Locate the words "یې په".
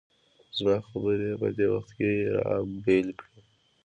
1.29-1.47